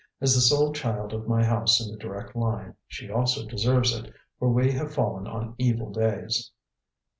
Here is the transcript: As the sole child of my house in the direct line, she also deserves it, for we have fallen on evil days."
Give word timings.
As 0.19 0.33
the 0.33 0.41
sole 0.41 0.73
child 0.73 1.13
of 1.13 1.27
my 1.27 1.45
house 1.45 1.79
in 1.79 1.91
the 1.91 1.97
direct 1.99 2.35
line, 2.35 2.73
she 2.87 3.11
also 3.11 3.45
deserves 3.45 3.95
it, 3.95 4.11
for 4.39 4.49
we 4.49 4.71
have 4.71 4.95
fallen 4.95 5.27
on 5.27 5.53
evil 5.59 5.91
days." 5.91 6.51